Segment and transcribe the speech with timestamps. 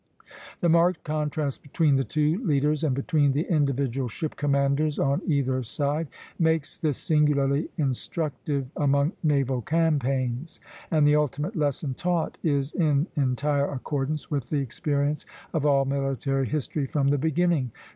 [0.61, 5.61] The marked contrast between the two leaders, and between the individual ship commanders, on either
[5.61, 6.07] side,
[6.39, 10.59] makes this singularly instructive among naval campaigns;
[10.89, 16.47] and the ultimate lesson taught is in entire accordance with the experience of all military
[16.47, 17.69] history from the beginning.